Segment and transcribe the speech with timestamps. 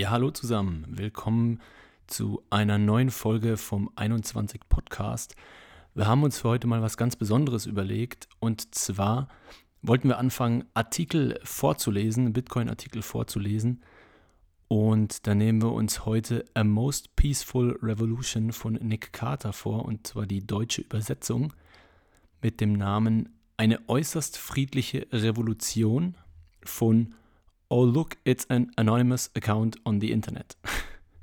[0.00, 0.86] Ja, hallo zusammen.
[0.88, 1.60] Willkommen
[2.06, 5.36] zu einer neuen Folge vom 21 Podcast.
[5.94, 9.28] Wir haben uns für heute mal was ganz Besonderes überlegt und zwar
[9.82, 13.82] wollten wir anfangen, Artikel vorzulesen, Bitcoin-Artikel vorzulesen.
[14.68, 20.06] Und da nehmen wir uns heute A Most Peaceful Revolution von Nick Carter vor, und
[20.06, 21.52] zwar die deutsche Übersetzung
[22.40, 26.16] mit dem Namen Eine äußerst friedliche Revolution
[26.64, 27.14] von
[27.72, 30.56] Oh look, it's an anonymous account on the Internet.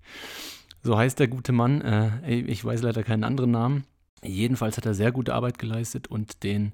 [0.82, 1.82] so heißt der gute Mann.
[1.82, 3.84] Äh, ich weiß leider keinen anderen Namen.
[4.24, 6.72] Jedenfalls hat er sehr gute Arbeit geleistet und den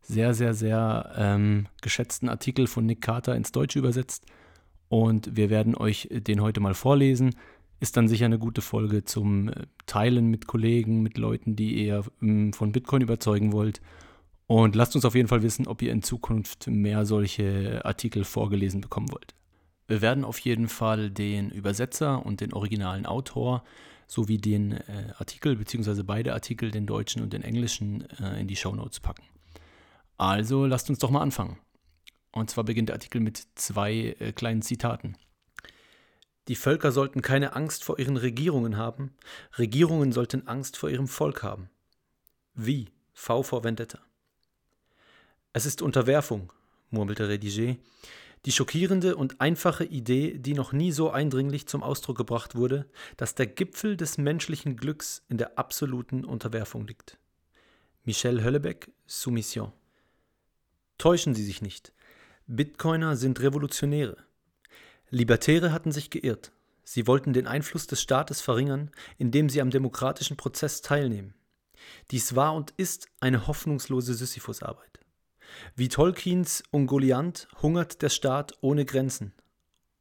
[0.00, 4.26] sehr, sehr, sehr ähm, geschätzten Artikel von Nick Carter ins Deutsche übersetzt.
[4.88, 7.36] Und wir werden euch den heute mal vorlesen.
[7.78, 12.02] Ist dann sicher eine gute Folge zum äh, Teilen mit Kollegen, mit Leuten, die ihr
[12.20, 13.80] ähm, von Bitcoin überzeugen wollt
[14.52, 18.82] und lasst uns auf jeden Fall wissen, ob ihr in Zukunft mehr solche Artikel vorgelesen
[18.82, 19.34] bekommen wollt.
[19.86, 23.64] Wir werden auf jeden Fall den Übersetzer und den originalen Autor
[24.06, 26.02] sowie den äh, Artikel bzw.
[26.02, 29.24] beide Artikel, den deutschen und den englischen, äh, in die Shownotes packen.
[30.18, 31.58] Also lasst uns doch mal anfangen.
[32.30, 35.16] Und zwar beginnt der Artikel mit zwei äh, kleinen Zitaten.
[36.48, 39.14] Die Völker sollten keine Angst vor ihren Regierungen haben,
[39.56, 41.70] Regierungen sollten Angst vor ihrem Volk haben.
[42.52, 42.90] Wie?
[43.14, 43.98] V vor Vendetta.
[45.52, 46.50] Es ist Unterwerfung,
[46.90, 47.76] murmelte Rediger,
[48.46, 52.86] die schockierende und einfache Idee, die noch nie so eindringlich zum Ausdruck gebracht wurde,
[53.16, 57.18] dass der Gipfel des menschlichen Glücks in der absoluten Unterwerfung liegt.
[58.04, 59.72] Michel Höllebeck, Soumission.
[60.98, 61.92] Täuschen Sie sich nicht.
[62.46, 64.16] Bitcoiner sind Revolutionäre.
[65.10, 66.50] Libertäre hatten sich geirrt.
[66.82, 71.34] Sie wollten den Einfluss des Staates verringern, indem sie am demokratischen Prozess teilnehmen.
[72.10, 75.01] Dies war und ist eine hoffnungslose Sisyphusarbeit.
[75.76, 79.32] Wie Tolkiens Ungoliant hungert der Staat ohne Grenzen.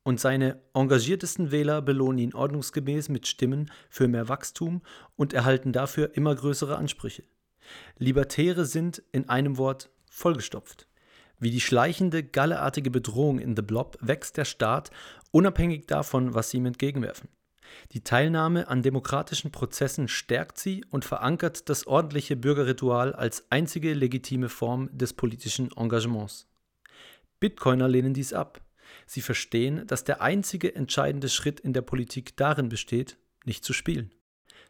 [0.03, 4.81] Und seine engagiertesten Wähler belohnen ihn ordnungsgemäß mit Stimmen für mehr Wachstum
[5.15, 7.23] und erhalten dafür immer größere Ansprüche.
[7.97, 10.87] Libertäre sind in einem Wort vollgestopft.
[11.39, 14.91] Wie die schleichende, galleartige Bedrohung in The Blob wächst der Staat,
[15.31, 17.29] unabhängig davon, was sie ihm entgegenwerfen.
[17.91, 24.49] Die Teilnahme an demokratischen Prozessen stärkt sie und verankert das ordentliche Bürgerritual als einzige legitime
[24.49, 26.47] Form des politischen Engagements.
[27.39, 28.61] Bitcoiner lehnen dies ab.
[29.05, 34.11] Sie verstehen, dass der einzige entscheidende Schritt in der Politik darin besteht, nicht zu spielen.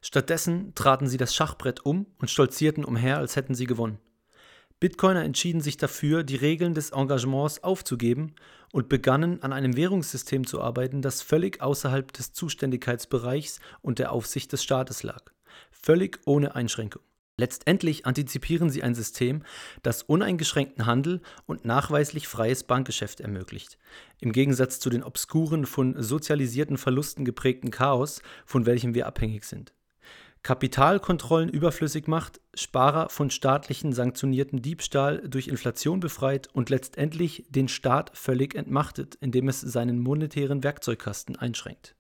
[0.02, 4.00] Stattdessen traten sie das Schachbrett um und stolzierten umher, als hätten sie gewonnen.
[4.81, 8.34] Bitcoiner entschieden sich dafür, die Regeln des Engagements aufzugeben
[8.74, 14.52] und begannen an einem Währungssystem zu arbeiten, das völlig außerhalb des Zuständigkeitsbereichs und der Aufsicht
[14.52, 15.22] des Staates lag.
[15.70, 17.03] Völlig ohne Einschränkung.
[17.38, 19.44] Letztendlich antizipieren sie ein System,
[19.84, 23.78] das uneingeschränkten Handel und nachweislich freies Bankgeschäft ermöglicht.
[24.20, 29.74] Im Gegensatz zu den obskuren, von sozialisierten Verlusten geprägten Chaos, von welchem wir abhängig sind.
[30.44, 38.12] Kapitalkontrollen überflüssig macht, Sparer von staatlichen sanktionierten Diebstahl durch Inflation befreit und letztendlich den Staat
[38.16, 41.96] völlig entmachtet, indem es seinen monetären Werkzeugkasten einschränkt.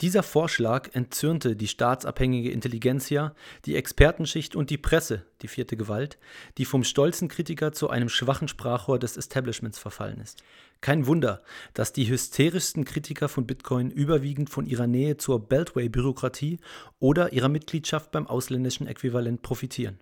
[0.00, 3.34] Dieser Vorschlag entzürnte die staatsabhängige Intelligenzia,
[3.66, 6.16] die Expertenschicht und die Presse, die vierte Gewalt,
[6.56, 10.42] die vom stolzen Kritiker zu einem schwachen Sprachrohr des Establishments verfallen ist.
[10.80, 11.42] Kein Wunder,
[11.74, 16.60] dass die hysterischsten Kritiker von Bitcoin überwiegend von ihrer Nähe zur Beltway-Bürokratie
[16.98, 20.00] oder ihrer Mitgliedschaft beim ausländischen Äquivalent profitieren.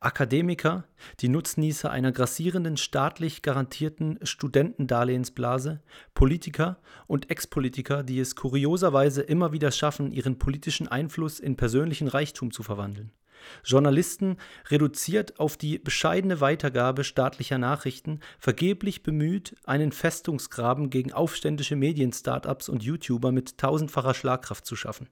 [0.00, 0.84] Akademiker,
[1.20, 5.82] die Nutznießer einer grassierenden staatlich garantierten Studentendarlehensblase,
[6.14, 12.50] Politiker und Ex-Politiker, die es kurioserweise immer wieder schaffen, ihren politischen Einfluss in persönlichen Reichtum
[12.50, 13.12] zu verwandeln.
[13.64, 14.36] Journalisten,
[14.68, 22.82] reduziert auf die bescheidene Weitergabe staatlicher Nachrichten, vergeblich bemüht, einen Festungsgraben gegen aufständische Medien-Startups und
[22.82, 25.08] YouTuber mit tausendfacher Schlagkraft zu schaffen.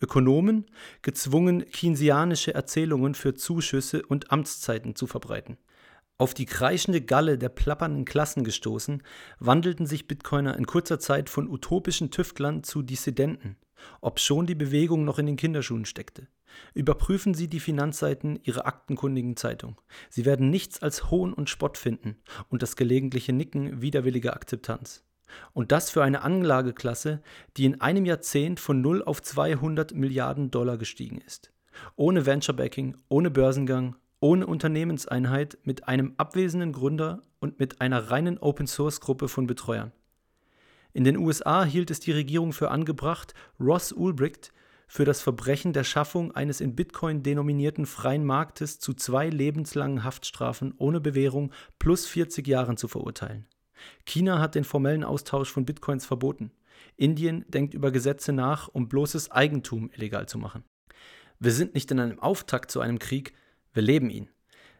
[0.00, 0.66] Ökonomen,
[1.02, 5.58] gezwungen, keynesianische Erzählungen für Zuschüsse und Amtszeiten zu verbreiten.
[6.20, 9.04] Auf die kreischende Galle der plappernden Klassen gestoßen,
[9.38, 13.56] wandelten sich Bitcoiner in kurzer Zeit von utopischen Tüftlern zu Dissidenten,
[14.00, 16.26] obschon die Bewegung noch in den Kinderschuhen steckte.
[16.74, 19.80] Überprüfen Sie die Finanzseiten Ihrer aktenkundigen Zeitung.
[20.08, 22.16] Sie werden nichts als Hohn und Spott finden
[22.48, 25.04] und das gelegentliche Nicken widerwilliger Akzeptanz.
[25.52, 27.20] Und das für eine Anlageklasse,
[27.56, 31.52] die in einem Jahrzehnt von 0 auf 200 Milliarden Dollar gestiegen ist.
[31.96, 39.28] Ohne Venture-Backing, ohne Börsengang, ohne Unternehmenseinheit, mit einem abwesenden Gründer und mit einer reinen Open-Source-Gruppe
[39.28, 39.92] von Betreuern.
[40.92, 44.52] In den USA hielt es die Regierung für angebracht, Ross Ulbricht
[44.88, 50.74] für das Verbrechen der Schaffung eines in Bitcoin denominierten freien Marktes zu zwei lebenslangen Haftstrafen
[50.78, 53.46] ohne Bewährung plus 40 Jahren zu verurteilen.
[54.06, 56.50] China hat den formellen Austausch von Bitcoins verboten.
[56.96, 60.64] Indien denkt über Gesetze nach, um bloßes Eigentum illegal zu machen.
[61.38, 63.34] Wir sind nicht in einem Auftakt zu einem Krieg,
[63.72, 64.30] wir leben ihn.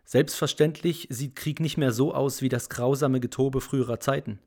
[0.05, 4.41] Selbstverständlich sieht Krieg nicht mehr so aus wie das grausame Getobe früherer Zeiten.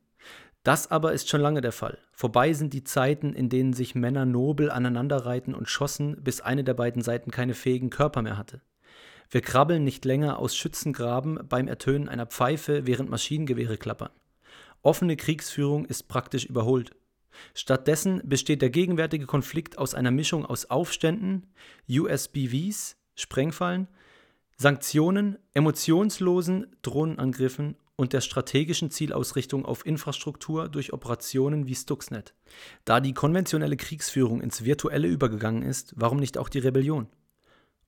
[0.62, 1.98] Das aber ist schon lange der Fall.
[2.12, 6.74] Vorbei sind die Zeiten, in denen sich Männer nobel aneinanderreiten und schossen, bis eine der
[6.74, 8.60] beiden Seiten keine fähigen Körper mehr hatte.
[9.28, 14.10] Wir krabbeln nicht länger aus Schützengraben beim Ertönen einer Pfeife, während Maschinengewehre klappern.
[14.82, 16.94] Offene Kriegsführung ist praktisch überholt.
[17.54, 21.46] Stattdessen besteht der gegenwärtige Konflikt aus einer Mischung aus Aufständen,
[21.88, 23.88] USBVs, Sprengfallen,
[24.58, 32.34] Sanktionen, emotionslosen Drohnenangriffen und der strategischen Zielausrichtung auf Infrastruktur durch Operationen wie Stuxnet.
[32.84, 37.06] Da die konventionelle Kriegsführung ins Virtuelle übergegangen ist, warum nicht auch die Rebellion?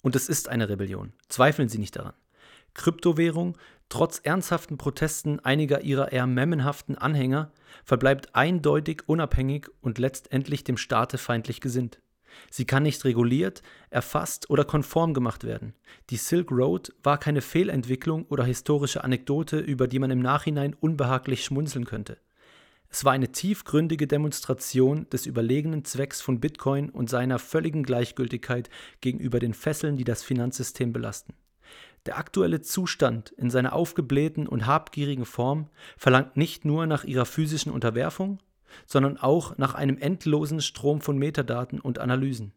[0.02, 2.14] Und es ist eine Rebellion, zweifeln Sie nicht daran.
[2.75, 3.58] Kryptowährung,
[3.88, 7.50] trotz ernsthaften Protesten einiger ihrer eher memmenhaften Anhänger,
[7.84, 11.99] verbleibt eindeutig unabhängig und letztendlich dem Staate feindlich gesinnt.
[12.50, 15.75] Sie kann nicht reguliert, erfasst oder konform gemacht werden.
[16.10, 21.44] Die Silk Road war keine Fehlentwicklung oder historische Anekdote, über die man im Nachhinein unbehaglich
[21.44, 22.19] schmunzeln könnte.
[22.88, 28.70] Es war eine tiefgründige Demonstration des überlegenen Zwecks von Bitcoin und seiner völligen Gleichgültigkeit
[29.00, 31.34] gegenüber den Fesseln, die das Finanzsystem belasten.
[32.06, 37.72] Der aktuelle Zustand in seiner aufgeblähten und habgierigen Form verlangt nicht nur nach ihrer physischen
[37.72, 38.38] Unterwerfung,
[38.87, 42.53] sondern auch nach einem endlosen Strom von Metadaten und Analysen.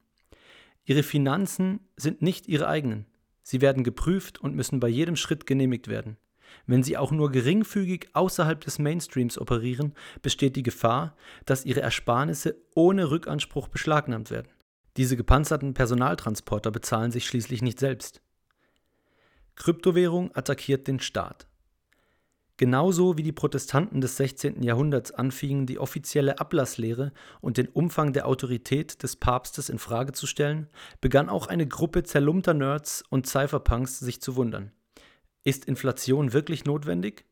[0.86, 3.06] Ihre Finanzen sind nicht ihre eigenen.
[3.44, 6.18] Sie werden geprüft und müssen bei jedem Schritt genehmigt werden.
[6.66, 11.16] Wenn sie auch nur geringfügig außerhalb des Mainstreams operieren, besteht die Gefahr,
[11.46, 14.50] dass ihre Ersparnisse ohne Rückanspruch beschlagnahmt werden.
[14.98, 18.22] Diese gepanzerten Personaltransporter bezahlen sich schließlich nicht selbst.
[19.56, 21.48] Kryptowährung attackiert den Staat.
[22.58, 24.64] Genauso wie die Protestanten des 16.
[24.64, 30.26] Jahrhunderts anfingen, die offizielle Ablasslehre und den Umfang der Autorität des Papstes in Frage zu
[30.26, 30.68] stellen,
[31.00, 34.72] begann auch eine Gruppe zerlumpter Nerds und Cypherpunks sich zu wundern.
[35.44, 37.26] Ist Inflation wirklich notwendig?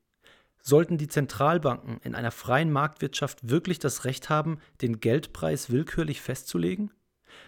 [0.62, 6.92] Sollten die Zentralbanken in einer freien Marktwirtschaft wirklich das Recht haben, den Geldpreis willkürlich festzulegen?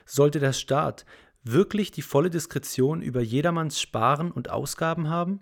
[0.06, 1.06] Sollte der Staat
[1.44, 5.42] wirklich die volle Diskretion über jedermanns Sparen und Ausgaben haben?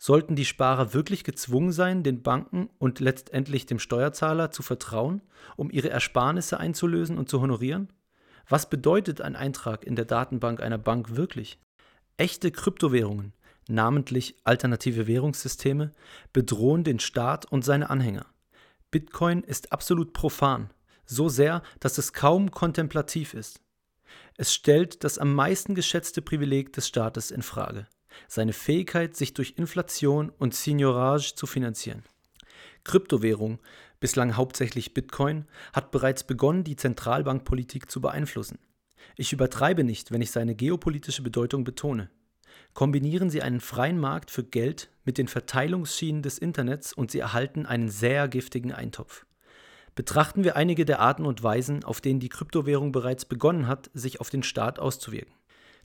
[0.00, 5.22] Sollten die Sparer wirklich gezwungen sein, den Banken und letztendlich dem Steuerzahler zu vertrauen,
[5.56, 7.92] um ihre Ersparnisse einzulösen und zu honorieren?
[8.48, 11.58] Was bedeutet ein Eintrag in der Datenbank einer Bank wirklich?
[12.16, 13.32] Echte Kryptowährungen,
[13.68, 15.92] namentlich alternative Währungssysteme,
[16.32, 18.26] bedrohen den Staat und seine Anhänger.
[18.92, 20.70] Bitcoin ist absolut profan,
[21.06, 23.60] so sehr, dass es kaum kontemplativ ist.
[24.36, 27.88] Es stellt das am meisten geschätzte Privileg des Staates in Frage
[28.26, 32.02] seine Fähigkeit, sich durch Inflation und Seniorage zu finanzieren.
[32.84, 33.58] Kryptowährung,
[34.00, 38.58] bislang hauptsächlich Bitcoin, hat bereits begonnen, die Zentralbankpolitik zu beeinflussen.
[39.16, 42.10] Ich übertreibe nicht, wenn ich seine geopolitische Bedeutung betone.
[42.74, 47.66] Kombinieren Sie einen freien Markt für Geld mit den Verteilungsschienen des Internets und Sie erhalten
[47.66, 49.26] einen sehr giftigen Eintopf.
[49.94, 54.20] Betrachten wir einige der Arten und Weisen, auf denen die Kryptowährung bereits begonnen hat, sich
[54.20, 55.34] auf den Staat auszuwirken.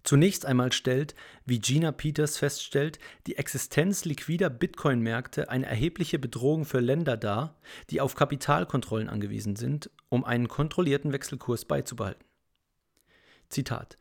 [0.04, 1.16] Zunächst einmal stellt,
[1.46, 7.56] wie Gina Peters feststellt, die Existenz liquider Bitcoin-Märkte eine erhebliche Bedrohung für Länder dar,
[7.90, 12.24] die auf Kapitalkontrollen angewiesen sind, um einen kontrollierten Wechselkurs beizubehalten.
[13.48, 13.98] Zitat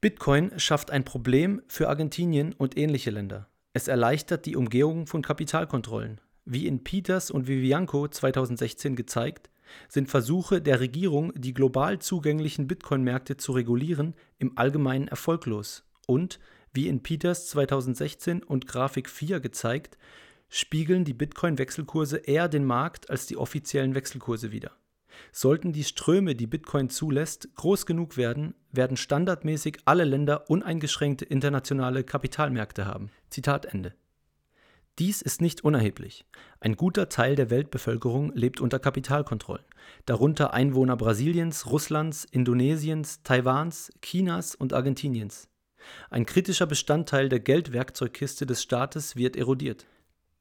[0.00, 3.48] Bitcoin schafft ein Problem für Argentinien und ähnliche Länder.
[3.72, 6.20] Es erleichtert die Umgehung von Kapitalkontrollen.
[6.44, 9.50] Wie in Peters und Vivianco 2016 gezeigt,
[9.88, 16.38] sind Versuche der Regierung, die global zugänglichen Bitcoin-Märkte zu regulieren, im Allgemeinen erfolglos und,
[16.72, 19.98] wie in Peters 2016 und Grafik 4 gezeigt,
[20.48, 24.72] spiegeln die Bitcoin-Wechselkurse eher den Markt als die offiziellen Wechselkurse wider.
[25.32, 32.04] Sollten die Ströme, die Bitcoin zulässt, groß genug werden, werden standardmäßig alle Länder uneingeschränkte internationale
[32.04, 33.10] Kapitalmärkte haben.
[33.30, 33.94] Zitat Ende.
[34.98, 36.24] Dies ist nicht unerheblich.
[36.58, 39.64] Ein guter Teil der Weltbevölkerung lebt unter Kapitalkontrollen,
[40.06, 45.48] darunter Einwohner Brasiliens, Russlands, Indonesiens, Taiwans, Chinas und Argentiniens.
[46.08, 49.86] Ein kritischer Bestandteil der Geldwerkzeugkiste des Staates wird erodiert.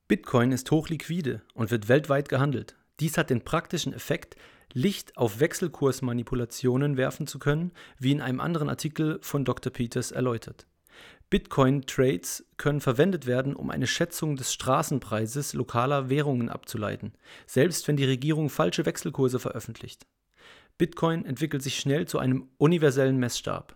[0.08, 2.78] Bitcoin ist hochliquide und wird weltweit gehandelt.
[3.02, 4.38] Dies hat den praktischen Effekt,
[4.72, 9.72] Licht auf Wechselkursmanipulationen werfen zu können, wie in einem anderen Artikel von Dr.
[9.72, 10.66] Peters erläutert.
[11.30, 17.14] Bitcoin-Trades können verwendet werden, um eine Schätzung des Straßenpreises lokaler Währungen abzuleiten,
[17.48, 20.06] selbst wenn die Regierung falsche Wechselkurse veröffentlicht.
[20.78, 23.76] Bitcoin entwickelt sich schnell zu einem universellen Messstab.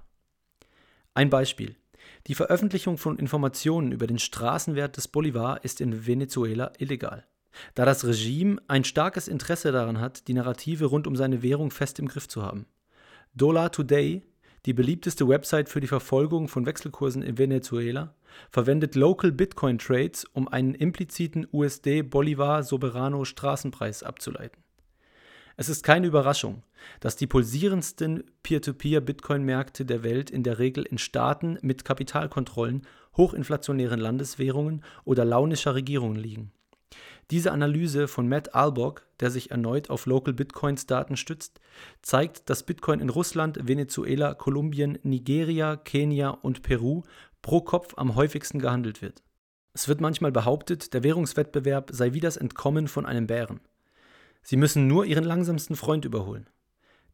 [1.13, 1.75] Ein Beispiel.
[2.27, 7.25] Die Veröffentlichung von Informationen über den Straßenwert des Bolivar ist in Venezuela illegal.
[7.75, 11.99] da das Regime ein starkes Interesse daran hat, die Narrative rund um seine Währung fest
[11.99, 12.67] im Griff zu haben.
[13.33, 14.23] Dollar Today,
[14.65, 18.15] die beliebteste Website für die Verfolgung von Wechselkursen in Venezuela,
[18.51, 24.63] verwendet Local Bitcoin Trades, um einen impliziten USD Bolivar Soberano Straßenpreis abzuleiten.
[25.57, 26.63] Es ist keine Überraschung,
[27.01, 32.87] dass die pulsierendsten Peer-to-Peer-Bitcoin-Märkte der Welt in der Regel in Staaten mit Kapitalkontrollen,
[33.17, 36.53] hochinflationären Landeswährungen oder launischer Regierungen liegen.
[37.31, 41.59] Diese Analyse von Matt Albock, der sich erneut auf Local Bitcoins Daten stützt,
[42.01, 47.03] zeigt, dass Bitcoin in Russland, Venezuela, Kolumbien, Nigeria, Kenia und Peru
[47.41, 49.21] pro Kopf am häufigsten gehandelt wird.
[49.73, 53.59] Es wird manchmal behauptet, der Währungswettbewerb sei wie das Entkommen von einem Bären.
[54.41, 56.49] Sie müssen nur ihren langsamsten Freund überholen.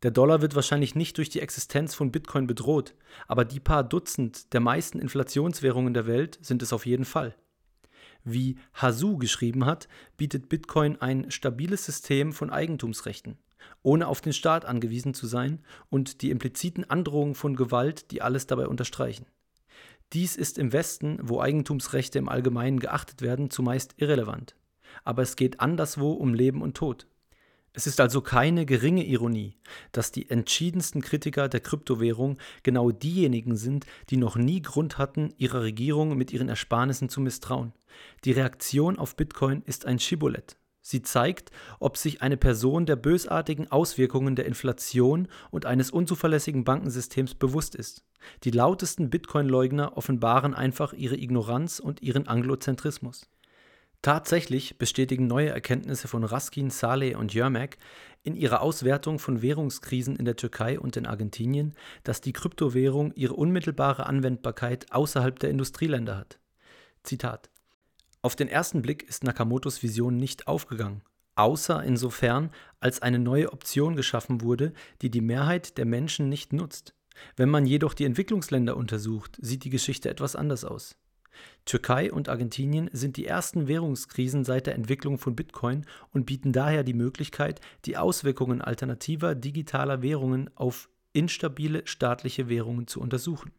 [0.04, 2.96] Der Dollar wird wahrscheinlich nicht durch die Existenz von Bitcoin bedroht,
[3.28, 7.36] aber die paar Dutzend der meisten Inflationswährungen der Welt sind es auf jeden Fall.
[8.26, 13.38] Wie Hasu geschrieben hat, bietet Bitcoin ein stabiles System von Eigentumsrechten,
[13.84, 18.48] ohne auf den Staat angewiesen zu sein und die impliziten Androhungen von Gewalt, die alles
[18.48, 19.28] dabei unterstreichen.
[20.12, 24.56] Dies ist im Westen, wo Eigentumsrechte im Allgemeinen geachtet werden, zumeist irrelevant.
[25.04, 27.08] Aber es geht anderswo um Leben und Tod.
[27.78, 29.58] Es ist also keine geringe Ironie,
[29.92, 35.62] dass die entschiedensten Kritiker der Kryptowährung genau diejenigen sind, die noch nie Grund hatten, ihrer
[35.62, 37.74] Regierung mit ihren Ersparnissen zu misstrauen.
[38.24, 40.56] Die Reaktion auf Bitcoin ist ein Schibbolett.
[40.80, 47.36] Sie zeigt, ob sich eine Person der bösartigen Auswirkungen der Inflation und eines unzuverlässigen Bankensystems
[47.36, 48.06] bewusst ist.
[48.46, 53.28] Die lautesten Bitcoin-Leugner offenbaren einfach ihre Ignoranz und ihren Anglozentrismus.
[54.06, 57.78] Tatsächlich bestätigen neue Erkenntnisse von Raskin, Saleh und Yermak
[58.22, 63.34] in ihrer Auswertung von Währungskrisen in der Türkei und in Argentinien, dass die Kryptowährung ihre
[63.34, 66.38] unmittelbare Anwendbarkeit außerhalb der Industrieländer hat.
[67.02, 67.50] Zitat
[68.22, 71.02] Auf den ersten Blick ist Nakamotos Vision nicht aufgegangen,
[71.34, 76.94] außer insofern, als eine neue Option geschaffen wurde, die die Mehrheit der Menschen nicht nutzt.
[77.38, 80.96] Wenn man jedoch die Entwicklungsländer untersucht, sieht die Geschichte etwas anders aus.
[81.66, 86.84] Türkei und Argentinien sind die ersten Währungskrisen seit der Entwicklung von Bitcoin und bieten daher
[86.84, 93.52] die Möglichkeit, die Auswirkungen alternativer digitaler Währungen auf instabile staatliche Währungen zu untersuchen.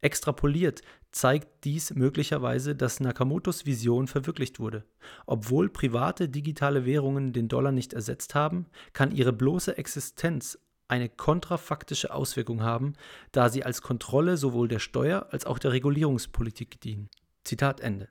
[0.00, 4.84] Extrapoliert zeigt dies möglicherweise, dass Nakamotos Vision verwirklicht wurde.
[5.24, 12.12] Obwohl private digitale Währungen den Dollar nicht ersetzt haben, kann ihre bloße Existenz eine kontrafaktische
[12.12, 12.94] Auswirkung haben,
[13.32, 17.08] da sie als Kontrolle sowohl der Steuer- als auch der Regulierungspolitik dienen.
[17.44, 18.08] Zitat Ende.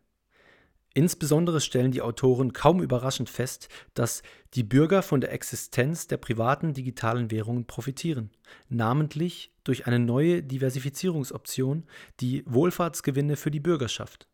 [0.97, 6.73] Insbesondere stellen die Autoren kaum überraschend fest, dass die Bürger von der Existenz der privaten
[6.73, 8.31] digitalen Währungen profitieren,
[8.69, 11.83] namentlich durch eine neue Diversifizierungsoption,
[12.21, 14.29] die Wohlfahrtsgewinne für die Bürgerschaft.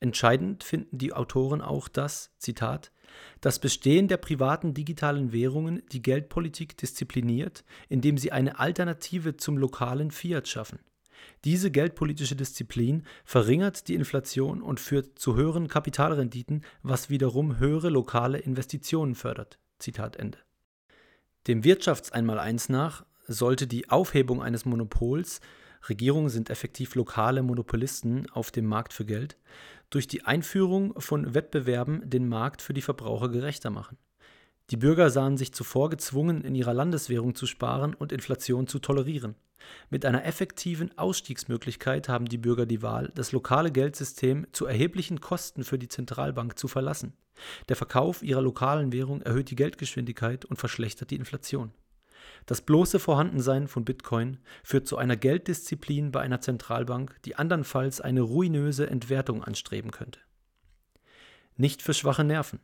[0.00, 2.92] Entscheidend finden die Autoren auch, dass, Zitat,
[3.40, 10.10] das Bestehen der privaten digitalen Währungen die Geldpolitik diszipliniert, indem sie eine Alternative zum lokalen
[10.10, 10.78] Fiat schaffen.
[11.44, 18.38] Diese geldpolitische Disziplin verringert die Inflation und führt zu höheren Kapitalrenditen, was wiederum höhere lokale
[18.38, 19.58] Investitionen fördert.
[19.78, 20.38] Zitat Ende.
[21.46, 25.40] Dem Wirtschaftseinmaleins nach sollte die Aufhebung eines Monopols
[25.88, 29.36] Regierungen sind effektiv lokale Monopolisten auf dem Markt für Geld,
[29.90, 33.98] durch die Einführung von Wettbewerben den Markt für die Verbraucher gerechter machen.
[34.70, 39.34] Die Bürger sahen sich zuvor gezwungen, in ihrer Landeswährung zu sparen und Inflation zu tolerieren.
[39.90, 45.64] Mit einer effektiven Ausstiegsmöglichkeit haben die Bürger die Wahl, das lokale Geldsystem zu erheblichen Kosten
[45.64, 47.14] für die Zentralbank zu verlassen.
[47.68, 51.72] Der Verkauf ihrer lokalen Währung erhöht die Geldgeschwindigkeit und verschlechtert die Inflation.
[52.48, 58.22] Das bloße Vorhandensein von Bitcoin führt zu einer Gelddisziplin bei einer Zentralbank, die andernfalls eine
[58.22, 60.18] ruinöse Entwertung anstreben könnte.
[61.56, 62.60] Nicht für schwache Nerven.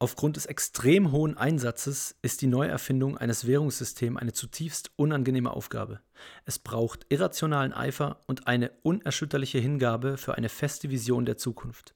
[0.00, 6.00] Aufgrund des extrem hohen Einsatzes ist die Neuerfindung eines Währungssystems eine zutiefst unangenehme Aufgabe.
[6.44, 11.94] Es braucht irrationalen Eifer und eine unerschütterliche Hingabe für eine feste Vision der Zukunft.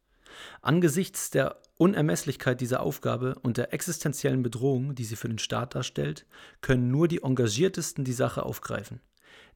[0.60, 6.26] Angesichts der Unermesslichkeit dieser Aufgabe und der existenziellen Bedrohung, die sie für den Staat darstellt,
[6.60, 9.00] können nur die Engagiertesten die Sache aufgreifen.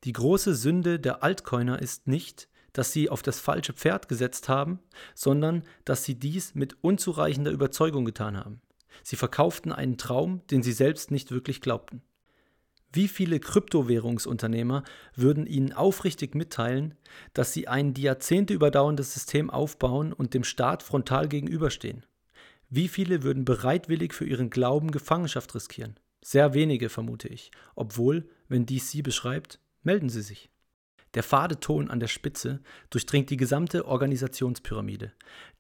[0.03, 4.81] Die große Sünde der Altcoiner ist nicht, dass sie auf das falsche Pferd gesetzt haben,
[5.15, 8.61] sondern dass sie dies mit unzureichender Überzeugung getan haben.
[9.05, 12.03] Sie verkauften einen Traum, den sie selbst nicht wirklich glaubten.
[12.93, 14.83] Wie viele Kryptowährungsunternehmer
[15.15, 16.97] würden Ihnen aufrichtig mitteilen,
[17.35, 22.05] dass sie ein die Jahrzehnte überdauerndes System aufbauen und dem Staat frontal gegenüberstehen?
[22.69, 25.99] Wie viele würden bereitwillig für ihren Glauben Gefangenschaft riskieren?
[26.23, 27.53] Sehr wenige, vermute ich.
[27.77, 30.51] Obwohl, wenn dies Sie beschreibt, melden Sie sich.
[31.15, 35.13] Der fade Ton an der Spitze durchdringt die gesamte Organisationspyramide.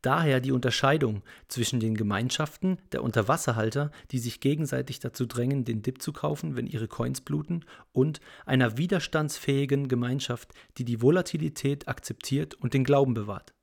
[0.03, 6.03] Daher die Unterscheidung zwischen den Gemeinschaften der Unterwasserhalter, die sich gegenseitig dazu drängen, den Dip
[6.03, 12.75] zu kaufen, wenn ihre Coins bluten, und einer widerstandsfähigen Gemeinschaft, die die Volatilität akzeptiert und
[12.75, 13.56] den Glauben bewahrt.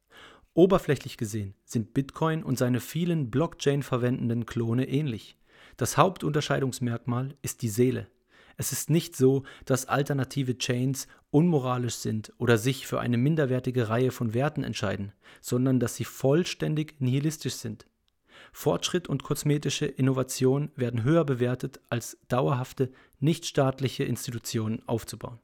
[0.56, 5.36] Oberflächlich gesehen sind Bitcoin und seine vielen Blockchain verwendenden Klone ähnlich.
[5.78, 8.08] Das Hauptunterscheidungsmerkmal ist die Seele.
[8.56, 14.12] Es ist nicht so, dass alternative Chains unmoralisch sind oder sich für eine minderwertige Reihe
[14.12, 17.88] von Werten entscheiden, sondern dass sie vollständig nihilistisch sind.
[18.52, 25.40] Fortschritt und kosmetische Innovation werden höher bewertet, als dauerhafte nichtstaatliche Institutionen aufzubauen.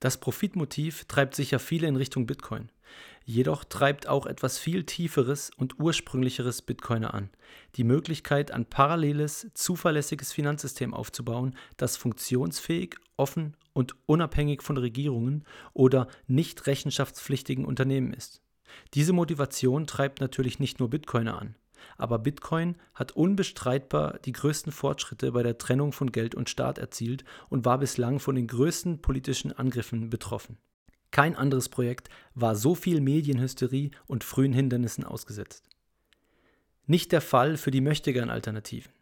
[0.00, 2.70] Das Profitmotiv treibt sicher viele in Richtung Bitcoin.
[3.24, 7.30] Jedoch treibt auch etwas viel Tieferes und ursprünglicheres Bitcoiner an.
[7.76, 16.08] Die Möglichkeit, ein paralleles, zuverlässiges Finanzsystem aufzubauen, das funktionsfähig, offen und unabhängig von Regierungen oder
[16.26, 18.42] nicht rechenschaftspflichtigen Unternehmen ist.
[18.92, 21.54] Diese Motivation treibt natürlich nicht nur Bitcoiner an.
[21.96, 27.24] Aber Bitcoin hat unbestreitbar die größten Fortschritte bei der Trennung von Geld und Staat erzielt
[27.48, 30.58] und war bislang von den größten politischen Angriffen betroffen.
[31.14, 35.62] Kein anderes Projekt war so viel Medienhysterie und frühen Hindernissen ausgesetzt.
[36.86, 38.92] Nicht der Fall für die Möchtegern-Alternativen.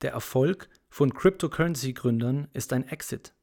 [0.00, 3.34] Der Erfolg von Cryptocurrency-Gründern ist ein Exit.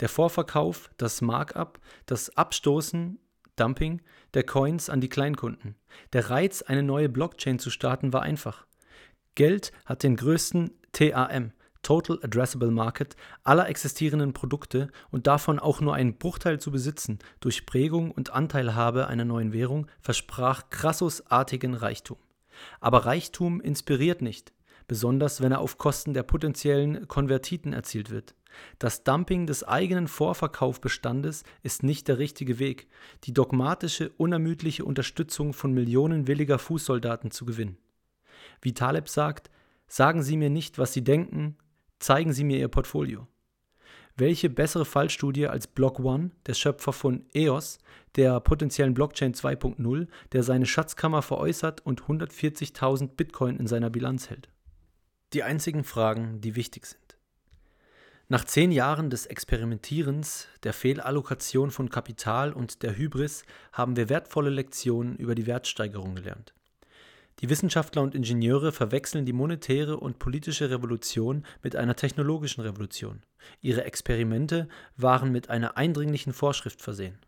[0.00, 3.18] Der Vorverkauf, das Markup, das Abstoßen,
[3.56, 4.00] Dumping
[4.32, 5.76] der Coins an die Kleinkunden.
[6.14, 8.66] Der Reiz, eine neue Blockchain zu starten, war einfach.
[9.34, 11.52] Geld hat den größten TAM,
[11.86, 13.14] Total Addressable Market
[13.44, 19.06] aller existierenden Produkte und davon auch nur einen Bruchteil zu besitzen, durch Prägung und Anteilhabe
[19.06, 22.18] einer neuen Währung, versprach Krassusartigen Reichtum.
[22.80, 24.52] Aber Reichtum inspiriert nicht,
[24.88, 28.34] besonders wenn er auf Kosten der potenziellen Konvertiten erzielt wird.
[28.80, 32.88] Das Dumping des eigenen Vorverkaufbestandes ist nicht der richtige Weg,
[33.22, 37.78] die dogmatische, unermüdliche Unterstützung von Millionen williger Fußsoldaten zu gewinnen.
[38.60, 39.50] Wie Taleb sagt,
[39.86, 41.56] sagen Sie mir nicht, was Sie denken,
[41.98, 43.26] Zeigen Sie mir Ihr Portfolio.
[44.18, 47.78] Welche bessere Fallstudie als Block One, der Schöpfer von EOS,
[48.16, 54.48] der potenziellen Blockchain 2.0, der seine Schatzkammer veräußert und 140.000 Bitcoin in seiner Bilanz hält?
[55.34, 57.18] Die einzigen Fragen, die wichtig sind.
[58.28, 64.50] Nach zehn Jahren des Experimentierens, der Fehlallokation von Kapital und der Hybris haben wir wertvolle
[64.50, 66.55] Lektionen über die Wertsteigerung gelernt.
[67.40, 73.22] Die Wissenschaftler und Ingenieure verwechseln die monetäre und politische Revolution mit einer technologischen Revolution.
[73.60, 77.18] Ihre Experimente waren mit einer eindringlichen Vorschrift versehen.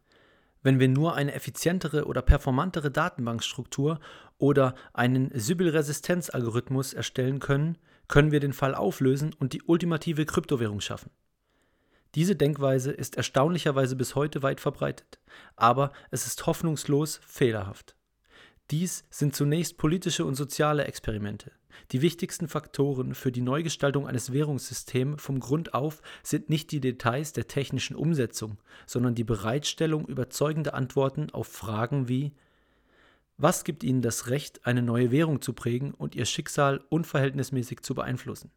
[0.63, 4.01] Wenn wir nur eine effizientere oder performantere Datenbankstruktur
[4.39, 7.77] oder einen Sybil-Resistenzalgorithmus erstellen können,
[8.09, 11.11] können wir den Fall auflösen und die ultimative Kryptowährung schaffen.
[12.15, 15.21] Diese Denkweise ist erstaunlicherweise bis heute weit verbreitet,
[15.55, 17.98] aber es ist hoffnungslos fehlerhaft.
[18.71, 21.53] Dies sind zunächst politische und soziale Experimente.
[21.93, 27.33] Die wichtigsten Faktoren für die Neugestaltung eines Währungssystems vom Grund auf sind nicht die Details
[27.33, 32.35] der technischen Umsetzung, sondern die Bereitstellung überzeugender Antworten auf Fragen wie
[33.39, 37.95] Was gibt Ihnen das Recht, eine neue Währung zu prägen und Ihr Schicksal unverhältnismäßig zu
[37.95, 38.51] beeinflussen?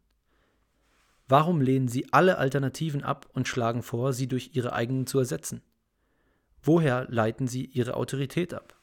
[1.26, 5.62] Warum lehnen Sie alle Alternativen ab und schlagen vor, sie durch Ihre eigenen zu ersetzen?
[6.60, 8.81] Woher leiten Sie Ihre Autorität ab?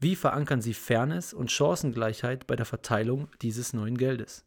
[0.00, 4.44] Wie verankern Sie Fairness und Chancengleichheit bei der Verteilung dieses neuen Geldes?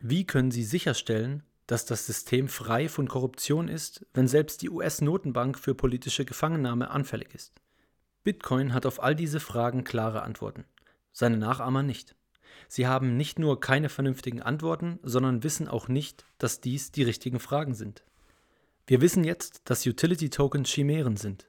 [0.00, 5.58] Wie können Sie sicherstellen, dass das System frei von Korruption ist, wenn selbst die US-Notenbank
[5.58, 7.52] für politische Gefangennahme anfällig ist?
[8.22, 10.64] Bitcoin hat auf all diese Fragen klare Antworten,
[11.12, 12.16] seine Nachahmer nicht.
[12.68, 17.40] Sie haben nicht nur keine vernünftigen Antworten, sondern wissen auch nicht, dass dies die richtigen
[17.40, 18.04] Fragen sind.
[18.86, 21.44] Wir wissen jetzt, dass Utility Tokens Chimären sind.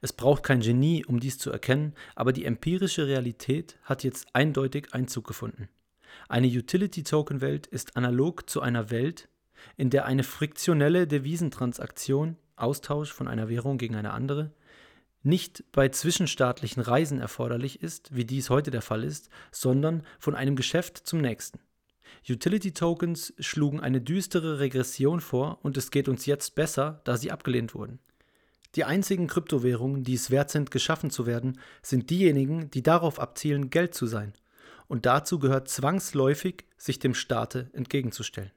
[0.00, 4.92] Es braucht kein Genie, um dies zu erkennen, aber die empirische Realität hat jetzt eindeutig
[4.92, 5.68] Einzug gefunden.
[6.28, 9.28] Eine Utility-Token-Welt ist analog zu einer Welt,
[9.76, 14.52] in der eine friktionelle Devisentransaktion, Austausch von einer Währung gegen eine andere,
[15.22, 20.56] nicht bei zwischenstaatlichen Reisen erforderlich ist, wie dies heute der Fall ist, sondern von einem
[20.56, 21.60] Geschäft zum nächsten.
[22.28, 27.30] Utility Tokens schlugen eine düstere Regression vor und es geht uns jetzt besser, da sie
[27.30, 27.98] abgelehnt wurden.
[28.76, 33.70] Die einzigen Kryptowährungen, die es wert sind, geschaffen zu werden, sind diejenigen, die darauf abzielen,
[33.70, 34.32] Geld zu sein.
[34.86, 38.52] Und dazu gehört zwangsläufig, sich dem Staate entgegenzustellen.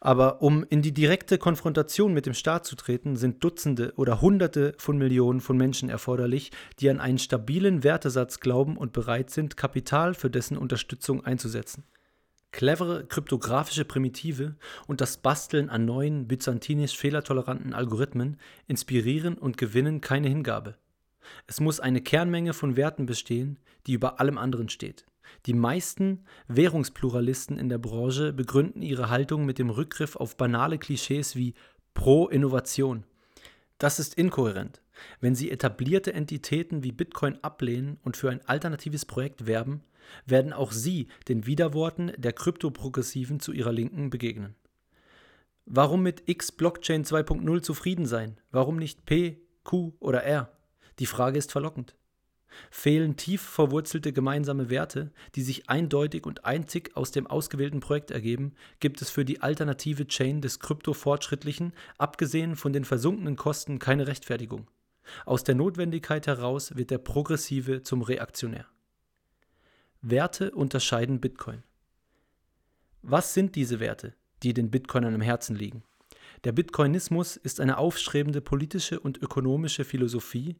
[0.00, 4.74] Aber um in die direkte Konfrontation mit dem Staat zu treten, sind Dutzende oder Hunderte
[4.76, 10.12] von Millionen von Menschen erforderlich, die an einen stabilen Wertesatz glauben und bereit sind, Kapital
[10.12, 11.84] für dessen Unterstützung einzusetzen.
[12.54, 14.54] Clevere kryptografische Primitive
[14.86, 18.36] und das Basteln an neuen, byzantinisch fehlertoleranten Algorithmen
[18.68, 20.76] inspirieren und gewinnen keine Hingabe.
[21.48, 25.04] Es muss eine Kernmenge von Werten bestehen, die über allem anderen steht.
[25.46, 31.34] Die meisten Währungspluralisten in der Branche begründen ihre Haltung mit dem Rückgriff auf banale Klischees
[31.34, 31.54] wie
[31.92, 33.02] pro Innovation.
[33.78, 34.80] Das ist inkohärent.
[35.20, 39.82] Wenn sie etablierte Entitäten wie Bitcoin ablehnen und für ein alternatives Projekt werben,
[40.26, 44.54] werden auch sie den Widerworten der Kryptoprogressiven zu ihrer Linken begegnen.
[45.66, 48.38] Warum mit X Blockchain 2.0 zufrieden sein?
[48.50, 50.52] Warum nicht P, Q oder R?
[50.98, 51.96] Die Frage ist verlockend.
[52.70, 58.52] Fehlen tief verwurzelte gemeinsame Werte, die sich eindeutig und einzig aus dem ausgewählten Projekt ergeben,
[58.80, 64.68] gibt es für die alternative Chain des Krypto-Fortschrittlichen, abgesehen von den versunkenen Kosten, keine Rechtfertigung.
[65.26, 68.66] Aus der Notwendigkeit heraus wird der Progressive zum Reaktionär.
[70.06, 71.62] Werte unterscheiden Bitcoin.
[73.00, 74.12] Was sind diese Werte,
[74.42, 75.82] die den Bitcoinern am Herzen liegen?
[76.44, 80.56] Der Bitcoinismus ist eine aufstrebende politische und ökonomische Philosophie,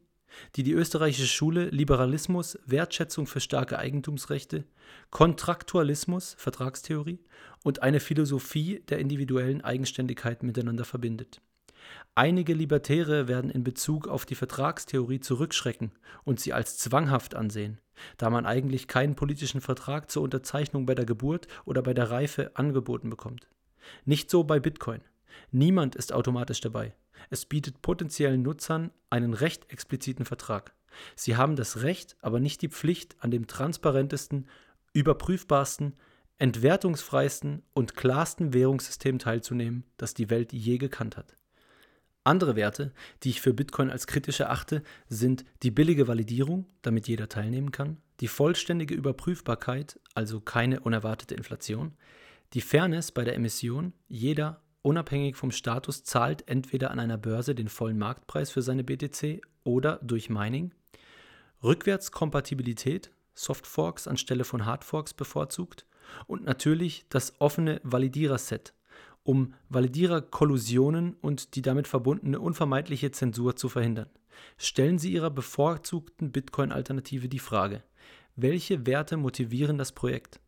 [0.55, 4.63] die die österreichische Schule Liberalismus, Wertschätzung für starke Eigentumsrechte,
[5.11, 7.19] Kontraktualismus, Vertragstheorie
[7.63, 11.39] und eine Philosophie der individuellen Eigenständigkeit miteinander verbindet.
[12.15, 15.91] Einige Libertäre werden in Bezug auf die Vertragstheorie zurückschrecken
[16.23, 17.79] und sie als zwanghaft ansehen,
[18.17, 22.51] da man eigentlich keinen politischen Vertrag zur Unterzeichnung bei der Geburt oder bei der Reife
[22.55, 23.49] angeboten bekommt.
[24.05, 25.01] Nicht so bei Bitcoin.
[25.51, 26.95] Niemand ist automatisch dabei.
[27.29, 30.73] Es bietet potenziellen Nutzern einen recht expliziten Vertrag.
[31.15, 34.47] Sie haben das Recht, aber nicht die Pflicht, an dem transparentesten,
[34.93, 35.95] überprüfbarsten,
[36.37, 41.35] entwertungsfreisten und klarsten Währungssystem teilzunehmen, das die Welt je gekannt hat.
[42.25, 47.29] Andere Werte, die ich für Bitcoin als kritisch erachte, sind die billige Validierung, damit jeder
[47.29, 51.93] teilnehmen kann, die vollständige Überprüfbarkeit, also keine unerwartete Inflation,
[52.53, 57.69] die Fairness bei der Emission, jeder unabhängig vom Status zahlt entweder an einer Börse den
[57.69, 60.73] vollen Marktpreis für seine BTC oder durch Mining,
[61.63, 65.85] Rückwärtskompatibilität, Softforks anstelle von Hardforks bevorzugt
[66.25, 68.73] und natürlich das offene Validiererset,
[69.25, 74.09] um Validiererkollusionen und die damit verbundene unvermeidliche Zensur zu verhindern.
[74.57, 77.83] Stellen Sie Ihrer bevorzugten Bitcoin-Alternative die Frage,
[78.35, 80.39] welche Werte motivieren das Projekt?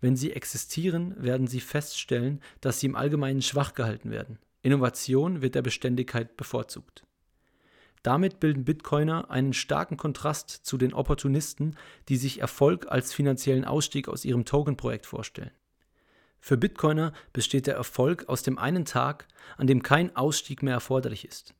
[0.00, 4.38] Wenn sie existieren, werden Sie feststellen, dass sie im Allgemeinen schwach gehalten werden.
[4.62, 7.04] Innovation wird der Beständigkeit bevorzugt.
[8.02, 11.76] Damit bilden Bitcoiner einen starken Kontrast zu den Opportunisten,
[12.08, 15.52] die sich Erfolg als finanziellen Ausstieg aus ihrem Token-Projekt vorstellen.
[16.40, 21.26] Für Bitcoiner besteht der Erfolg aus dem einen Tag, an dem kein Ausstieg mehr erforderlich
[21.26, 21.54] ist.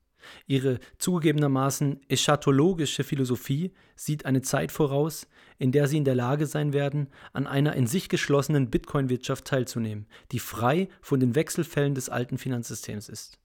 [0.47, 6.73] Ihre zugegebenermaßen eschatologische Philosophie sieht eine Zeit voraus, in der sie in der Lage sein
[6.73, 12.39] werden, an einer in sich geschlossenen Bitcoin-Wirtschaft teilzunehmen, die frei von den Wechselfällen des alten
[12.39, 13.39] Finanzsystems ist.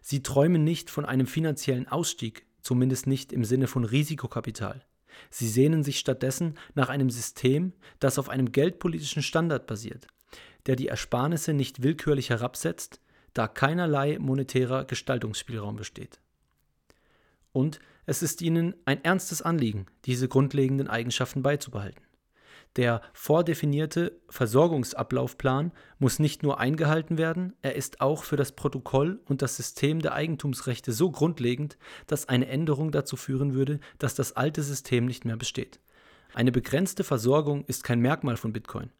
[0.00, 4.84] Sie träumen nicht von einem finanziellen Ausstieg, zumindest nicht im Sinne von Risikokapital.
[5.30, 10.06] Sie sehnen sich stattdessen nach einem System, das auf einem geldpolitischen Standard basiert,
[10.66, 13.00] der die Ersparnisse nicht willkürlich herabsetzt,
[13.34, 16.20] da keinerlei monetärer Gestaltungsspielraum besteht.
[17.52, 22.02] Und es ist ihnen ein ernstes Anliegen, diese grundlegenden Eigenschaften beizubehalten.
[22.76, 29.42] Der vordefinierte Versorgungsablaufplan muss nicht nur eingehalten werden, er ist auch für das Protokoll und
[29.42, 34.62] das System der Eigentumsrechte so grundlegend, dass eine Änderung dazu führen würde, dass das alte
[34.62, 35.80] System nicht mehr besteht.
[36.32, 38.90] Eine begrenzte Versorgung ist kein Merkmal von Bitcoin.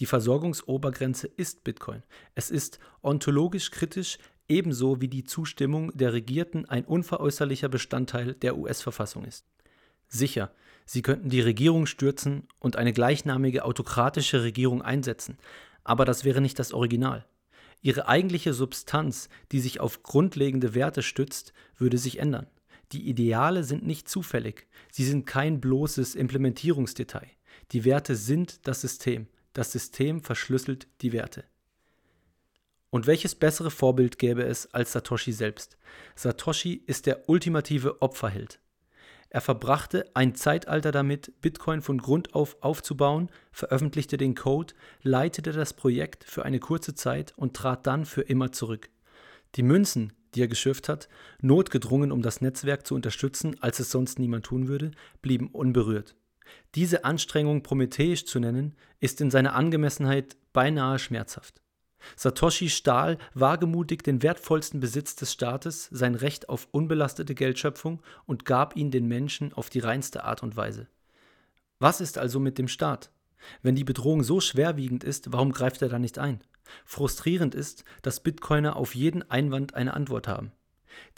[0.00, 2.02] Die Versorgungsobergrenze ist Bitcoin.
[2.34, 4.18] Es ist ontologisch kritisch,
[4.48, 9.46] ebenso wie die Zustimmung der Regierten ein unveräußerlicher Bestandteil der US-Verfassung ist.
[10.08, 10.52] Sicher,
[10.84, 15.38] sie könnten die Regierung stürzen und eine gleichnamige autokratische Regierung einsetzen,
[15.84, 17.24] aber das wäre nicht das Original.
[17.80, 22.46] Ihre eigentliche Substanz, die sich auf grundlegende Werte stützt, würde sich ändern.
[22.92, 27.26] Die Ideale sind nicht zufällig, sie sind kein bloßes Implementierungsdetail.
[27.72, 31.44] Die Werte sind das System, das System verschlüsselt die Werte.
[32.90, 35.78] Und welches bessere Vorbild gäbe es als Satoshi selbst?
[36.14, 38.60] Satoshi ist der ultimative Opferheld.
[39.30, 45.72] Er verbrachte ein Zeitalter damit, Bitcoin von Grund auf aufzubauen, veröffentlichte den Code, leitete das
[45.72, 48.90] Projekt für eine kurze Zeit und trat dann für immer zurück.
[49.54, 51.08] Die Münzen, die er geschürft hat,
[51.40, 54.90] notgedrungen, um das Netzwerk zu unterstützen, als es sonst niemand tun würde,
[55.22, 56.14] blieben unberührt.
[56.74, 61.60] Diese Anstrengung prometheisch zu nennen, ist in seiner Angemessenheit beinahe schmerzhaft.
[62.16, 68.76] Satoshi stahl wagemutig den wertvollsten Besitz des Staates, sein Recht auf unbelastete Geldschöpfung, und gab
[68.76, 70.88] ihn den Menschen auf die reinste Art und Weise.
[71.78, 73.10] Was ist also mit dem Staat?
[73.62, 76.40] Wenn die Bedrohung so schwerwiegend ist, warum greift er da nicht ein?
[76.84, 80.52] Frustrierend ist, dass Bitcoiner auf jeden Einwand eine Antwort haben.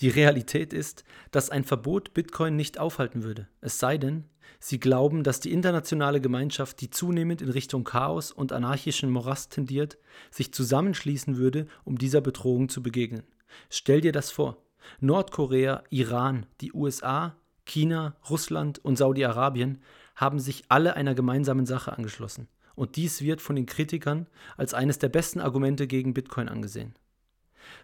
[0.00, 4.24] Die Realität ist, dass ein Verbot Bitcoin nicht aufhalten würde, es sei denn,
[4.58, 9.98] sie glauben, dass die internationale Gemeinschaft, die zunehmend in Richtung Chaos und anarchischen Morast tendiert,
[10.30, 13.24] sich zusammenschließen würde, um dieser Bedrohung zu begegnen.
[13.70, 14.62] Stell dir das vor.
[15.00, 19.78] Nordkorea, Iran, die USA, China, Russland und Saudi-Arabien
[20.14, 22.48] haben sich alle einer gemeinsamen Sache angeschlossen.
[22.74, 26.94] Und dies wird von den Kritikern als eines der besten Argumente gegen Bitcoin angesehen.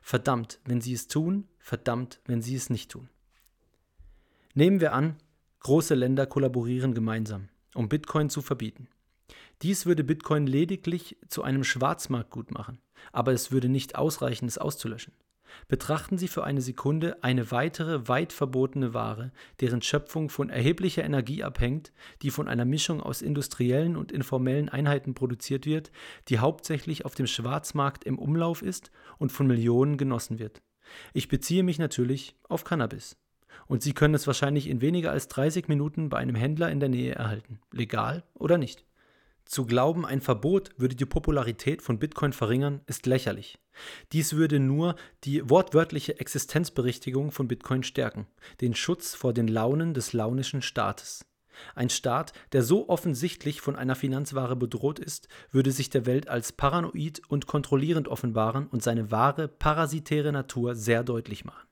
[0.02, 3.08] Verdammt, wenn sie es tun, verdammt, wenn sie es nicht tun.
[4.54, 5.16] Nehmen wir an,
[5.60, 8.88] große Länder kollaborieren gemeinsam, um Bitcoin zu verbieten.
[9.62, 12.80] Dies würde Bitcoin lediglich zu einem Schwarzmarktgut machen,
[13.12, 15.12] aber es würde nicht ausreichen, es auszulöschen.
[15.68, 21.42] Betrachten Sie für eine Sekunde eine weitere weit verbotene Ware, deren Schöpfung von erheblicher Energie
[21.42, 25.90] abhängt, die von einer Mischung aus industriellen und informellen Einheiten produziert wird,
[26.28, 30.62] die hauptsächlich auf dem Schwarzmarkt im Umlauf ist und von Millionen genossen wird.
[31.14, 33.16] Ich beziehe mich natürlich auf Cannabis.
[33.66, 36.88] Und Sie können es wahrscheinlich in weniger als 30 Minuten bei einem Händler in der
[36.88, 38.84] Nähe erhalten, legal oder nicht.
[39.50, 43.58] Zu glauben, ein Verbot würde die Popularität von Bitcoin verringern, ist lächerlich.
[44.12, 48.28] Dies würde nur die wortwörtliche Existenzberichtigung von Bitcoin stärken,
[48.60, 51.26] den Schutz vor den Launen des launischen Staates.
[51.74, 56.52] Ein Staat, der so offensichtlich von einer Finanzware bedroht ist, würde sich der Welt als
[56.52, 61.69] paranoid und kontrollierend offenbaren und seine wahre parasitäre Natur sehr deutlich machen.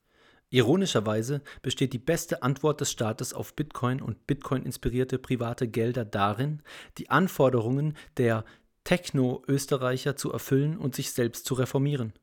[0.50, 6.62] Ironischerweise besteht die beste Antwort des Staates auf Bitcoin und Bitcoin-inspirierte private Gelder darin,
[6.96, 8.44] die Anforderungen der
[8.84, 12.14] Techno-Österreicher zu erfüllen und sich selbst zu reformieren.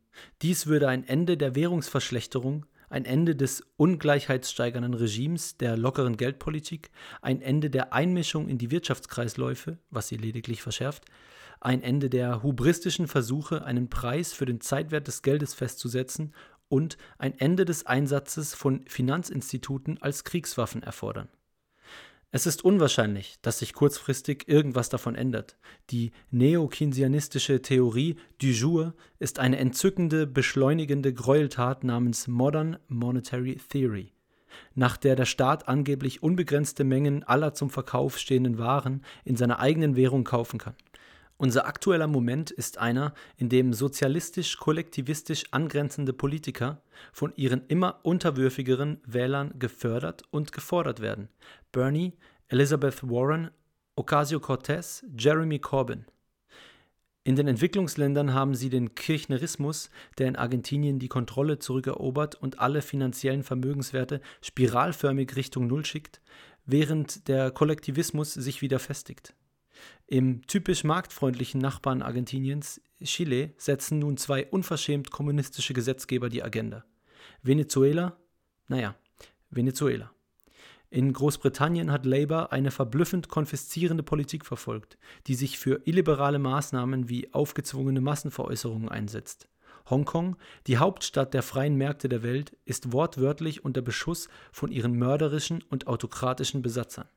[0.41, 6.89] Dies würde ein Ende der Währungsverschlechterung, ein Ende des ungleichheitssteigernden Regimes der lockeren Geldpolitik,
[7.21, 11.05] ein Ende der Einmischung in die Wirtschaftskreisläufe, was sie lediglich verschärft,
[11.61, 16.33] ein Ende der hubristischen Versuche, einen Preis für den Zeitwert des Geldes festzusetzen
[16.69, 21.30] und ein Ende des Einsatzes von Finanzinstituten als Kriegswaffen erfordern.
[22.36, 25.56] Es ist unwahrscheinlich, dass sich kurzfristig irgendwas davon ändert.
[25.89, 34.12] Die neokeynesianistische Theorie du jour ist eine entzückende, beschleunigende Gräueltat namens Modern Monetary Theory,
[34.73, 39.95] nach der der Staat angeblich unbegrenzte Mengen aller zum Verkauf stehenden Waren in seiner eigenen
[39.95, 40.75] Währung kaufen kann.
[41.37, 49.53] Unser aktueller Moment ist einer, in dem sozialistisch-kollektivistisch angrenzende Politiker von ihren immer unterwürfigeren Wählern
[49.59, 51.27] gefördert und gefordert werden.
[51.73, 52.13] Bernie,
[52.47, 53.51] Elizabeth Warren,
[53.97, 56.05] Ocasio-Cortez, Jeremy Corbyn.
[57.25, 62.81] In den Entwicklungsländern haben sie den Kirchnerismus, der in Argentinien die Kontrolle zurückerobert und alle
[62.81, 66.21] finanziellen Vermögenswerte spiralförmig Richtung Null schickt,
[66.65, 69.33] während der Kollektivismus sich wieder festigt.
[70.07, 76.85] Im typisch marktfreundlichen Nachbarn Argentiniens, Chile, setzen nun zwei unverschämt kommunistische Gesetzgeber die Agenda.
[77.41, 78.15] Venezuela?
[78.67, 78.95] Naja,
[79.49, 80.11] Venezuela.
[80.91, 87.33] In Großbritannien hat Labour eine verblüffend konfiszierende Politik verfolgt, die sich für illiberale Maßnahmen wie
[87.33, 89.49] aufgezwungene Massenveräußerungen einsetzt.
[89.89, 90.35] Hongkong,
[90.67, 95.87] die Hauptstadt der freien Märkte der Welt, ist wortwörtlich unter Beschuss von ihren mörderischen und
[95.87, 97.07] autokratischen Besatzern.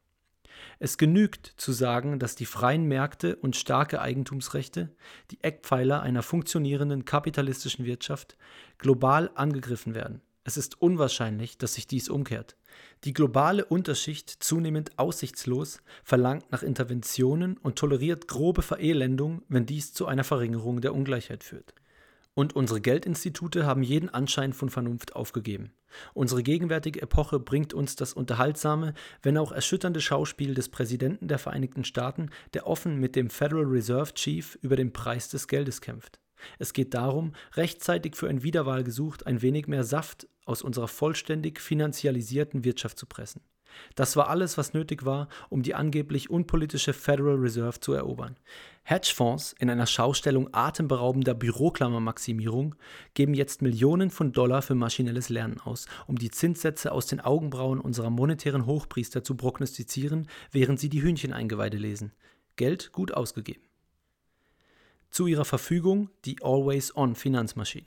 [0.79, 4.91] Es genügt zu sagen, dass die freien Märkte und starke Eigentumsrechte,
[5.31, 8.37] die Eckpfeiler einer funktionierenden kapitalistischen Wirtschaft,
[8.79, 10.21] global angegriffen werden.
[10.45, 12.57] Es ist unwahrscheinlich, dass sich dies umkehrt.
[13.05, 20.07] Die globale Unterschicht, zunehmend aussichtslos, verlangt nach Interventionen und toleriert grobe Verelendung, wenn dies zu
[20.07, 21.75] einer Verringerung der Ungleichheit führt.
[22.39, 25.73] Und unsere Geldinstitute haben jeden Anschein von Vernunft aufgegeben.
[26.15, 31.83] Unsere gegenwärtige Epoche bringt uns das unterhaltsame, wenn auch erschütternde Schauspiel des Präsidenten der Vereinigten
[31.83, 36.21] Staaten, der offen mit dem Federal Reserve Chief über den Preis des Geldes kämpft.
[36.61, 42.63] Es geht darum, rechtzeitig für ein Wiederwahlgesucht ein wenig mehr Saft aus unserer vollständig finanzialisierten
[42.63, 43.41] Wirtschaft zu pressen.
[43.95, 48.37] Das war alles, was nötig war, um die angeblich unpolitische Federal Reserve zu erobern.
[48.83, 52.75] Hedgefonds in einer Schaustellung atemberaubender Büroklammermaximierung
[53.13, 57.81] geben jetzt Millionen von Dollar für maschinelles Lernen aus, um die Zinssätze aus den Augenbrauen
[57.81, 62.13] unserer monetären Hochpriester zu prognostizieren, während sie die Hühncheneingeweide lesen.
[62.57, 63.63] Geld gut ausgegeben.
[65.11, 67.87] Zu ihrer Verfügung die Always-On-Finanzmaschine.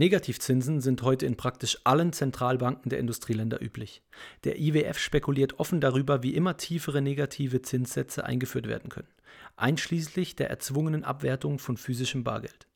[0.00, 4.00] Negativzinsen sind heute in praktisch allen Zentralbanken der Industrieländer üblich.
[4.44, 9.10] Der IWF spekuliert offen darüber, wie immer tiefere negative Zinssätze eingeführt werden können,
[9.56, 12.66] einschließlich der erzwungenen Abwertung von physischem Bargeld.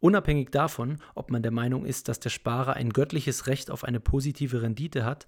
[0.00, 3.98] Unabhängig davon, ob man der Meinung ist, dass der Sparer ein göttliches Recht auf eine
[3.98, 5.26] positive Rendite hat,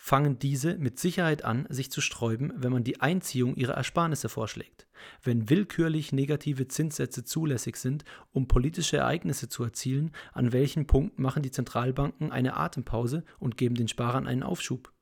[0.00, 4.86] fangen diese mit Sicherheit an, sich zu sträuben, wenn man die Einziehung ihrer Ersparnisse vorschlägt.
[5.22, 11.42] Wenn willkürlich negative Zinssätze zulässig sind, um politische Ereignisse zu erzielen, an welchem Punkt machen
[11.42, 14.92] die Zentralbanken eine Atempause und geben den Sparern einen Aufschub?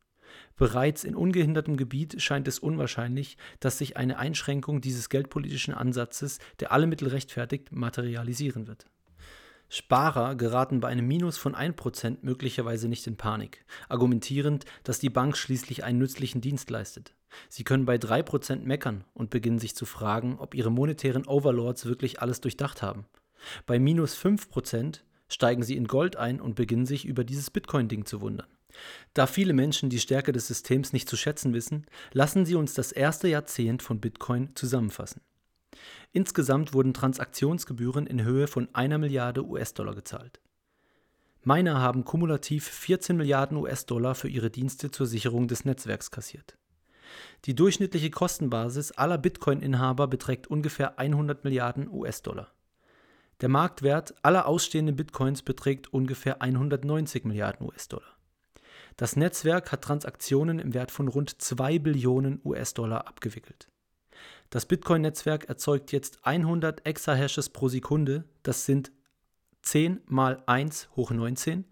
[0.56, 6.72] Bereits in ungehindertem Gebiet scheint es unwahrscheinlich, dass sich eine Einschränkung dieses geldpolitischen Ansatzes, der
[6.72, 8.86] alle Mittel rechtfertigt, materialisieren wird.
[9.68, 15.36] Sparer geraten bei einem Minus von 1% möglicherweise nicht in Panik, argumentierend, dass die Bank
[15.36, 17.14] schließlich einen nützlichen Dienst leistet.
[17.48, 22.22] Sie können bei 3% meckern und beginnen sich zu fragen, ob ihre monetären Overlords wirklich
[22.22, 23.06] alles durchdacht haben.
[23.66, 28.20] Bei minus 5% steigen sie in Gold ein und beginnen sich über dieses Bitcoin-Ding zu
[28.20, 28.46] wundern.
[29.14, 32.92] Da viele Menschen die Stärke des Systems nicht zu schätzen wissen, lassen sie uns das
[32.92, 35.22] erste Jahrzehnt von Bitcoin zusammenfassen.
[36.12, 40.40] Insgesamt wurden Transaktionsgebühren in Höhe von einer Milliarde US-Dollar gezahlt.
[41.44, 46.58] Miner haben kumulativ 14 Milliarden US-Dollar für ihre Dienste zur Sicherung des Netzwerks kassiert.
[47.44, 52.52] Die durchschnittliche Kostenbasis aller Bitcoin-Inhaber beträgt ungefähr 100 Milliarden US-Dollar.
[53.42, 58.16] Der Marktwert aller ausstehenden Bitcoins beträgt ungefähr 190 Milliarden US-Dollar.
[58.96, 63.68] Das Netzwerk hat Transaktionen im Wert von rund 2 Billionen US-Dollar abgewickelt.
[64.50, 68.92] Das Bitcoin-Netzwerk erzeugt jetzt 100 Exahashes pro Sekunde, das sind
[69.62, 71.64] 10 mal 1 hoch 19.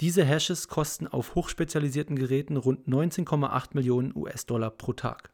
[0.00, 5.32] Diese Hashes kosten auf hochspezialisierten Geräten rund 19,8 Millionen US-Dollar pro Tag.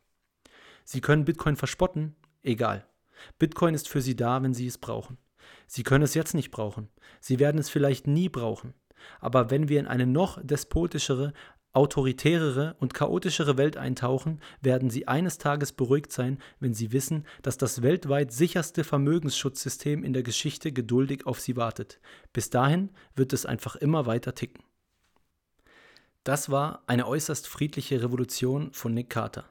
[0.85, 2.15] Sie können Bitcoin verspotten?
[2.43, 2.87] Egal.
[3.39, 5.19] Bitcoin ist für Sie da, wenn Sie es brauchen.
[5.67, 6.89] Sie können es jetzt nicht brauchen.
[7.21, 8.75] Sie werden es vielleicht nie brauchen.
[9.21, 11.33] Aber wenn wir in eine noch despotischere,
[11.77, 17.59] autoritärere und chaotischere Welt eintauchen, werden sie eines Tages beruhigt sein, wenn sie wissen, dass
[17.59, 22.01] das weltweit sicherste Vermögensschutzsystem in der Geschichte geduldig auf sie wartet.
[22.33, 24.65] Bis dahin wird es einfach immer weiter ticken.
[26.25, 29.45] Das war eine äußerst friedliche Revolution von Nick Carter.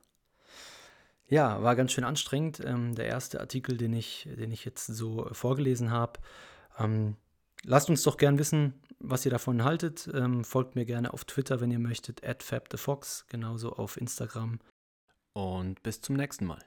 [1.28, 2.60] Ja, war ganz schön anstrengend.
[2.66, 6.20] Ähm, der erste Artikel, den ich, den ich jetzt so vorgelesen habe.
[6.80, 7.18] Ähm,
[7.64, 10.10] lasst uns doch gern wissen, was ihr davon haltet.
[10.14, 14.60] Ähm, folgt mir gerne auf Twitter, wenn ihr möchtet, at FabTheFox, genauso auf Instagram.
[15.34, 16.60] Und bis zum nächsten Mal.